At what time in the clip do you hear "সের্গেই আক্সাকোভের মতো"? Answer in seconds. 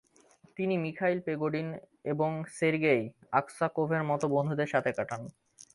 2.57-4.25